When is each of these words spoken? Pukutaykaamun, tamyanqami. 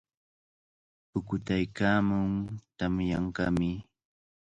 Pukutaykaamun, 1.09 2.31
tamyanqami. 2.77 3.69